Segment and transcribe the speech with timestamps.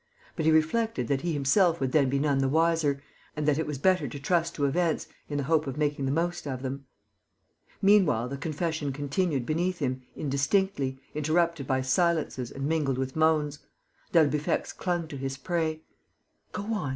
[0.35, 3.03] But he reflected that he himself would then be none the wiser
[3.35, 6.11] and that it was better to trust to events in the hope of making the
[6.11, 6.87] most of them.
[7.83, 13.59] Meanwhile the confession continued beneath him, indistinctly, interrupted by silences and mingled with moans.
[14.11, 15.83] D'Albufex clung to his prey:
[16.51, 16.89] "Go on!...